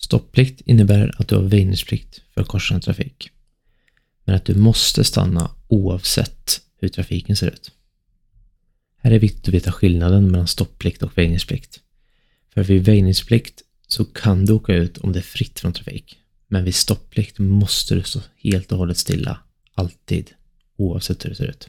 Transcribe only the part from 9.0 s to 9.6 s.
är det viktigt att